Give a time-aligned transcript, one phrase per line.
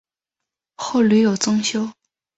[0.77, 1.87] 后屡有增修。